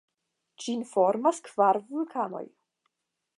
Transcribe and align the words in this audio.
Ĝin 0.63 0.81
formas 0.93 1.41
kvar 1.49 1.79
vulkanoj. 1.91 2.43